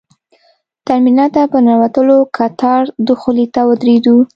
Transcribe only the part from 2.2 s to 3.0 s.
کتار